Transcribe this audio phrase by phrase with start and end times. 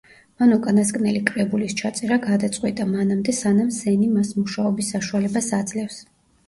[0.43, 6.05] მან უკანასკნელი კრებულის ჩაწერა გადაწყვიტა, მანამდე სანამ სენი მას მუშაობის საშუალებას აძლევს.